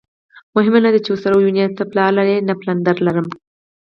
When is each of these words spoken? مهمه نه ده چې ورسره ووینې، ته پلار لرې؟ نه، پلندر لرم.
مهمه 0.55 0.79
نه 0.85 0.89
ده 0.93 0.99
چې 1.03 1.09
ورسره 1.11 1.33
ووینې، 1.37 1.65
ته 1.77 1.83
پلار 1.91 2.11
لرې؟ 2.17 2.35
نه، 2.47 2.53
پلندر 2.59 2.95
لرم. 3.07 3.27